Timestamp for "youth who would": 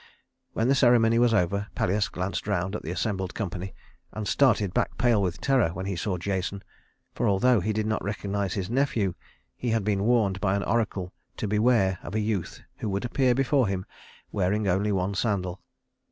12.19-13.05